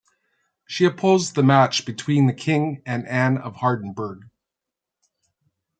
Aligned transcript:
She 0.65 0.85
opposed 0.85 1.35
the 1.35 1.43
match 1.43 1.85
between 1.85 2.25
the 2.25 2.33
king 2.33 2.81
and 2.87 3.07
Anne 3.07 3.37
of 3.37 3.57
Hardenberg. 3.57 4.29